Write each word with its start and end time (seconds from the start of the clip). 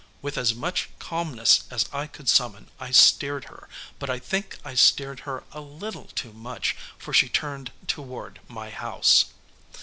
With 0.23 0.35
as 0.35 0.55
much 0.55 0.89
calmness 0.97 1.65
as 1.69 1.85
I 1.93 2.07
could 2.07 2.27
summon 2.27 2.71
I 2.79 2.89
steered 2.89 3.43
her, 3.53 3.69
but 3.99 4.09
I 4.09 4.17
think 4.17 4.57
I 4.65 4.73
steered 4.73 5.19
her 5.29 5.43
a 5.51 5.61
little 5.61 6.05
too 6.05 6.33
much, 6.33 6.75
for 6.97 7.13
she 7.13 7.29
turned 7.29 7.71
toward 7.85 8.39
my 8.47 8.71
house. 8.71 9.25